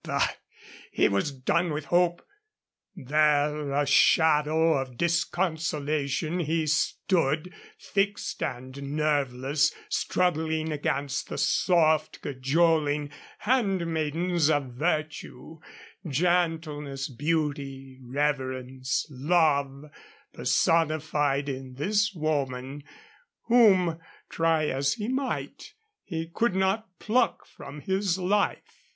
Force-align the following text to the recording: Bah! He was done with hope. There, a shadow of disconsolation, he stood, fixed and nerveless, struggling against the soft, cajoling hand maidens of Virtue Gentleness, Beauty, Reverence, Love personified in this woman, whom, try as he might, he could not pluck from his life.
Bah! 0.03 0.29
He 0.91 1.07
was 1.07 1.31
done 1.31 1.71
with 1.71 1.85
hope. 1.93 2.25
There, 2.95 3.71
a 3.71 3.85
shadow 3.85 4.73
of 4.73 4.97
disconsolation, 4.97 6.39
he 6.39 6.65
stood, 6.65 7.53
fixed 7.77 8.41
and 8.41 8.95
nerveless, 8.97 9.71
struggling 9.89 10.71
against 10.71 11.29
the 11.29 11.37
soft, 11.37 12.23
cajoling 12.23 13.11
hand 13.37 13.85
maidens 13.93 14.49
of 14.49 14.73
Virtue 14.73 15.59
Gentleness, 16.09 17.07
Beauty, 17.07 17.99
Reverence, 18.01 19.05
Love 19.07 19.85
personified 20.33 21.47
in 21.47 21.75
this 21.75 22.11
woman, 22.15 22.81
whom, 23.43 23.99
try 24.31 24.65
as 24.65 24.95
he 24.95 25.07
might, 25.09 25.75
he 26.03 26.27
could 26.27 26.55
not 26.55 26.89
pluck 26.97 27.45
from 27.45 27.81
his 27.81 28.17
life. 28.17 28.87